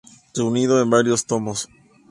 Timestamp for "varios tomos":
0.89-1.69